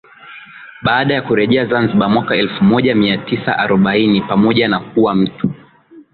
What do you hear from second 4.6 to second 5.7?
na kuwa mtu